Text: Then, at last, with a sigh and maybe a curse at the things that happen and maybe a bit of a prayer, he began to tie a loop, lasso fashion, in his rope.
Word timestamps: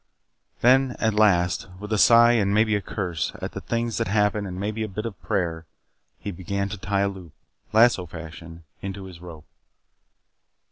Then, 0.61 0.95
at 0.97 1.13
last, 1.13 1.67
with 1.79 1.93
a 1.93 1.99
sigh 1.99 2.31
and 2.31 2.55
maybe 2.55 2.73
a 2.73 2.81
curse 2.81 3.33
at 3.39 3.51
the 3.51 3.61
things 3.61 3.97
that 3.99 4.07
happen 4.07 4.47
and 4.47 4.59
maybe 4.59 4.81
a 4.81 4.87
bit 4.87 5.05
of 5.05 5.13
a 5.21 5.27
prayer, 5.27 5.67
he 6.17 6.31
began 6.31 6.69
to 6.69 6.77
tie 6.79 7.01
a 7.01 7.07
loop, 7.07 7.33
lasso 7.71 8.07
fashion, 8.07 8.63
in 8.81 8.95
his 8.95 9.19
rope. 9.21 9.45